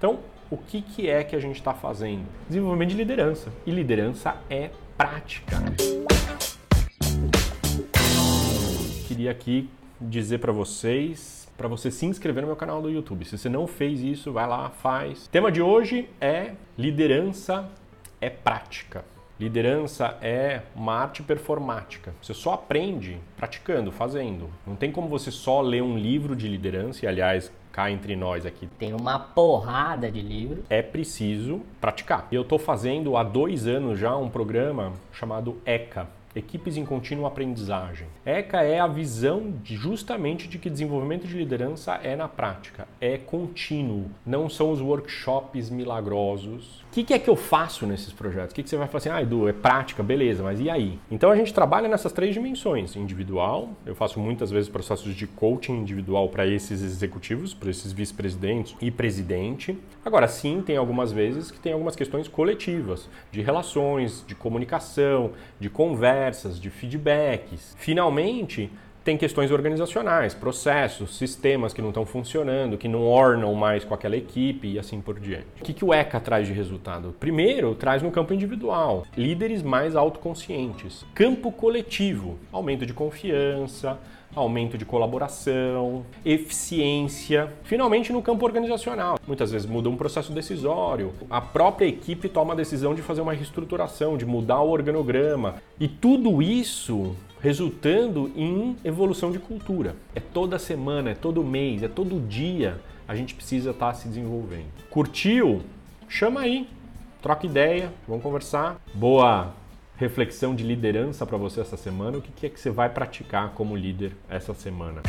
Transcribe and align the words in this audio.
Então, 0.00 0.20
o 0.50 0.56
que, 0.56 0.80
que 0.80 1.10
é 1.10 1.22
que 1.22 1.36
a 1.36 1.38
gente 1.38 1.56
está 1.56 1.74
fazendo? 1.74 2.24
Desenvolvimento 2.48 2.88
de 2.88 2.96
liderança. 2.96 3.52
E 3.66 3.70
liderança 3.70 4.34
é 4.48 4.70
prática. 4.96 5.58
Queria 9.06 9.30
aqui 9.30 9.68
dizer 10.00 10.38
para 10.38 10.52
vocês 10.52 11.46
para 11.54 11.68
você 11.68 11.90
se 11.90 12.06
inscrever 12.06 12.40
no 12.40 12.46
meu 12.46 12.56
canal 12.56 12.80
do 12.80 12.88
YouTube. 12.88 13.26
Se 13.26 13.36
você 13.36 13.50
não 13.50 13.66
fez 13.66 14.00
isso, 14.00 14.32
vai 14.32 14.48
lá, 14.48 14.70
faz. 14.70 15.26
O 15.26 15.28
tema 15.28 15.52
de 15.52 15.60
hoje 15.60 16.08
é 16.18 16.54
liderança 16.78 17.68
é 18.22 18.30
prática. 18.30 19.04
Liderança 19.40 20.18
é 20.20 20.60
uma 20.76 20.92
arte 20.96 21.22
performática. 21.22 22.12
Você 22.20 22.34
só 22.34 22.52
aprende 22.52 23.16
praticando, 23.38 23.90
fazendo. 23.90 24.50
Não 24.66 24.76
tem 24.76 24.92
como 24.92 25.08
você 25.08 25.30
só 25.30 25.62
ler 25.62 25.82
um 25.82 25.96
livro 25.96 26.36
de 26.36 26.46
liderança, 26.46 27.06
e 27.06 27.08
aliás, 27.08 27.50
cá 27.72 27.90
entre 27.90 28.14
nós 28.14 28.44
aqui. 28.44 28.68
Tem 28.78 28.92
uma 28.92 29.18
porrada 29.18 30.12
de 30.12 30.20
livros. 30.20 30.62
É 30.68 30.82
preciso 30.82 31.62
praticar. 31.80 32.28
Eu 32.30 32.42
estou 32.42 32.58
fazendo 32.58 33.16
há 33.16 33.22
dois 33.22 33.66
anos 33.66 33.98
já 33.98 34.14
um 34.14 34.28
programa 34.28 34.92
chamado 35.10 35.56
ECA, 35.64 36.06
Equipes 36.34 36.76
em 36.76 36.84
contínua 36.84 37.26
aprendizagem. 37.26 38.06
ECA 38.24 38.62
é 38.62 38.78
a 38.78 38.86
visão 38.86 39.52
de, 39.64 39.74
justamente 39.74 40.46
de 40.46 40.58
que 40.58 40.70
desenvolvimento 40.70 41.26
de 41.26 41.36
liderança 41.36 41.94
é 42.04 42.14
na 42.14 42.28
prática, 42.28 42.86
é 43.00 43.18
contínuo, 43.18 44.06
não 44.24 44.48
são 44.48 44.70
os 44.70 44.80
workshops 44.80 45.68
milagrosos. 45.70 46.82
O 46.82 46.92
que, 46.92 47.02
que 47.02 47.14
é 47.14 47.18
que 47.18 47.28
eu 47.28 47.34
faço 47.34 47.84
nesses 47.84 48.12
projetos? 48.12 48.52
O 48.52 48.54
que, 48.54 48.62
que 48.62 48.70
você 48.70 48.76
vai 48.76 48.86
falar 48.86 48.98
assim, 48.98 49.08
ah, 49.08 49.22
Edu, 49.22 49.48
é 49.48 49.52
prática, 49.52 50.04
beleza, 50.04 50.42
mas 50.42 50.60
e 50.60 50.70
aí? 50.70 51.00
Então 51.10 51.32
a 51.32 51.36
gente 51.36 51.52
trabalha 51.52 51.88
nessas 51.88 52.12
três 52.12 52.32
dimensões: 52.32 52.94
individual, 52.94 53.70
eu 53.84 53.96
faço 53.96 54.20
muitas 54.20 54.52
vezes 54.52 54.68
processos 54.68 55.14
de 55.14 55.26
coaching 55.26 55.78
individual 55.80 56.28
para 56.28 56.46
esses 56.46 56.80
executivos, 56.80 57.52
para 57.54 57.70
esses 57.70 57.92
vice-presidentes 57.92 58.76
e 58.80 58.88
presidente. 58.90 59.76
Agora, 60.04 60.28
sim, 60.28 60.62
tem 60.64 60.76
algumas 60.76 61.10
vezes 61.10 61.50
que 61.50 61.58
tem 61.58 61.72
algumas 61.72 61.96
questões 61.96 62.28
coletivas, 62.28 63.08
de 63.32 63.40
relações, 63.42 64.24
de 64.26 64.34
comunicação, 64.36 65.32
de 65.58 65.68
conversa 65.68 66.19
conversas, 66.20 66.60
de 66.60 66.68
feedbacks. 66.68 67.74
Finalmente, 67.78 68.70
tem 69.10 69.16
questões 69.16 69.50
organizacionais, 69.50 70.34
processos, 70.34 71.16
sistemas 71.16 71.72
que 71.72 71.82
não 71.82 71.88
estão 71.88 72.06
funcionando, 72.06 72.78
que 72.78 72.86
não 72.86 73.08
ornam 73.08 73.52
mais 73.54 73.84
com 73.84 73.92
aquela 73.92 74.16
equipe 74.16 74.68
e 74.68 74.78
assim 74.78 75.00
por 75.00 75.18
diante. 75.18 75.46
O 75.60 75.64
que, 75.64 75.72
que 75.72 75.84
o 75.84 75.92
ECA 75.92 76.20
traz 76.20 76.46
de 76.46 76.52
resultado? 76.52 77.12
Primeiro, 77.18 77.74
traz 77.74 78.04
no 78.04 78.12
campo 78.12 78.32
individual, 78.32 79.04
líderes 79.16 79.64
mais 79.64 79.96
autoconscientes. 79.96 81.04
Campo 81.12 81.50
coletivo, 81.50 82.38
aumento 82.52 82.86
de 82.86 82.94
confiança, 82.94 83.98
aumento 84.32 84.78
de 84.78 84.84
colaboração, 84.84 86.06
eficiência. 86.24 87.52
Finalmente, 87.64 88.12
no 88.12 88.22
campo 88.22 88.46
organizacional, 88.46 89.18
muitas 89.26 89.50
vezes 89.50 89.66
muda 89.68 89.88
um 89.88 89.96
processo 89.96 90.32
decisório, 90.32 91.12
a 91.28 91.40
própria 91.40 91.86
equipe 91.86 92.28
toma 92.28 92.52
a 92.52 92.56
decisão 92.56 92.94
de 92.94 93.02
fazer 93.02 93.22
uma 93.22 93.32
reestruturação, 93.32 94.16
de 94.16 94.24
mudar 94.24 94.60
o 94.60 94.70
organograma, 94.70 95.56
e 95.80 95.88
tudo 95.88 96.40
isso 96.40 97.16
resultando 97.42 98.30
em 98.36 98.76
evolução 98.84 99.30
de 99.32 99.38
cultura. 99.38 99.96
É 100.14 100.20
toda 100.20 100.58
semana, 100.58 101.10
é 101.10 101.14
todo 101.14 101.42
mês, 101.42 101.82
é 101.82 101.88
todo 101.88 102.20
dia 102.20 102.80
a 103.08 103.16
gente 103.16 103.34
precisa 103.34 103.70
estar 103.70 103.92
se 103.94 104.06
desenvolvendo. 104.06 104.68
Curtiu? 104.88 105.62
Chama 106.08 106.42
aí, 106.42 106.68
troca 107.20 107.44
ideia, 107.44 107.92
vamos 108.06 108.22
conversar. 108.22 108.80
Boa 108.94 109.52
reflexão 109.96 110.54
de 110.54 110.64
liderança 110.64 111.26
para 111.26 111.36
você 111.36 111.60
essa 111.60 111.76
semana. 111.76 112.18
O 112.18 112.22
que 112.22 112.46
é 112.46 112.48
que 112.48 112.58
você 112.58 112.70
vai 112.70 112.88
praticar 112.88 113.50
como 113.50 113.76
líder 113.76 114.12
essa 114.30 114.54
semana? 114.54 115.02